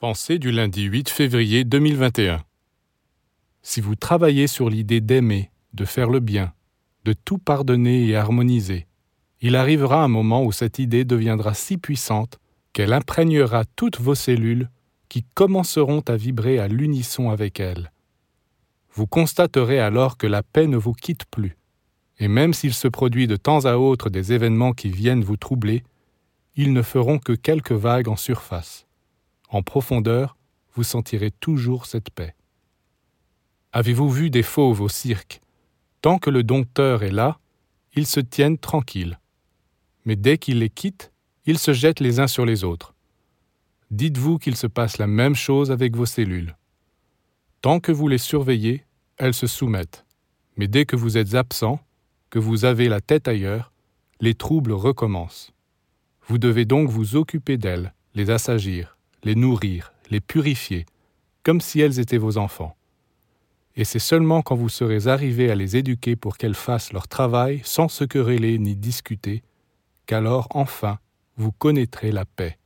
[0.00, 2.42] Pensée du lundi 8 février 2021.
[3.60, 6.54] Si vous travaillez sur l'idée d'aimer, de faire le bien,
[7.04, 8.86] de tout pardonner et harmoniser,
[9.42, 12.38] il arrivera un moment où cette idée deviendra si puissante
[12.72, 14.70] qu'elle imprégnera toutes vos cellules
[15.10, 17.92] qui commenceront à vibrer à l'unisson avec elle.
[18.94, 21.58] Vous constaterez alors que la paix ne vous quitte plus,
[22.18, 25.84] et même s'il se produit de temps à autre des événements qui viennent vous troubler,
[26.56, 28.86] ils ne feront que quelques vagues en surface
[29.50, 30.36] en profondeur,
[30.74, 32.34] vous sentirez toujours cette paix.
[33.72, 35.40] Avez-vous vu des fauves au cirque?
[36.00, 37.38] Tant que le dompteur est là,
[37.94, 39.18] ils se tiennent tranquilles.
[40.04, 41.12] Mais dès qu'il les quitte,
[41.44, 42.94] ils se jettent les uns sur les autres.
[43.90, 46.56] Dites-vous qu'il se passe la même chose avec vos cellules.
[47.60, 48.84] Tant que vous les surveillez,
[49.16, 50.06] elles se soumettent.
[50.56, 51.80] Mais dès que vous êtes absent,
[52.30, 53.72] que vous avez la tête ailleurs,
[54.20, 55.52] les troubles recommencent.
[56.28, 60.86] Vous devez donc vous occuper d'elles, les assagir, les nourrir, les purifier,
[61.42, 62.76] comme si elles étaient vos enfants.
[63.76, 67.60] Et c'est seulement quand vous serez arrivé à les éduquer pour qu'elles fassent leur travail
[67.64, 69.42] sans se quereller ni discuter,
[70.06, 70.98] qu'alors enfin
[71.36, 72.59] vous connaîtrez la paix.